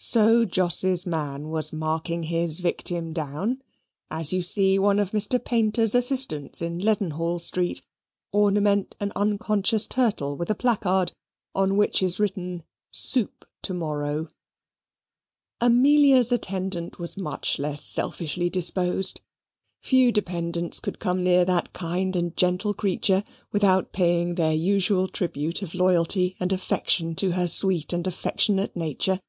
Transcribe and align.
So 0.00 0.44
Jos's 0.46 1.06
man 1.06 1.48
was 1.48 1.72
marking 1.72 2.22
his 2.22 2.60
victim 2.60 3.12
down, 3.12 3.60
as 4.12 4.32
you 4.32 4.40
see 4.42 4.78
one 4.78 5.00
of 5.00 5.10
Mr. 5.10 5.42
Paynter's 5.44 5.94
assistants 5.94 6.62
in 6.62 6.78
Leadenhall 6.78 7.40
Street 7.40 7.82
ornament 8.32 8.94
an 9.00 9.10
unconscious 9.16 9.86
turtle 9.88 10.36
with 10.36 10.48
a 10.50 10.54
placard 10.54 11.12
on 11.54 11.76
which 11.76 12.00
is 12.02 12.20
written, 12.20 12.62
"Soup 12.92 13.44
to 13.62 13.74
morrow." 13.74 14.28
Amelia's 15.60 16.30
attendant 16.30 17.00
was 17.00 17.16
much 17.16 17.58
less 17.58 17.84
selfishly 17.84 18.48
disposed. 18.48 19.20
Few 19.82 20.12
dependents 20.12 20.78
could 20.78 21.00
come 21.00 21.24
near 21.24 21.44
that 21.44 21.72
kind 21.72 22.14
and 22.14 22.34
gentle 22.36 22.72
creature 22.72 23.24
without 23.52 23.92
paying 23.92 24.36
their 24.36 24.54
usual 24.54 25.08
tribute 25.08 25.60
of 25.60 25.74
loyalty 25.74 26.36
and 26.38 26.52
affection 26.52 27.16
to 27.16 27.32
her 27.32 27.48
sweet 27.48 27.92
and 27.92 28.06
affectionate 28.06 28.74
nature. 28.76 29.20